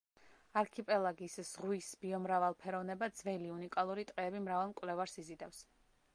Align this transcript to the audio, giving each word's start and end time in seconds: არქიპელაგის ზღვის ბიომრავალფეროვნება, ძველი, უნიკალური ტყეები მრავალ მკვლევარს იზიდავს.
არქიპელაგის 0.61 1.37
ზღვის 1.49 1.89
ბიომრავალფეროვნება, 2.05 3.11
ძველი, 3.21 3.53
უნიკალური 3.59 4.09
ტყეები 4.13 4.45
მრავალ 4.49 4.75
მკვლევარს 4.75 5.17
იზიდავს. 5.25 5.65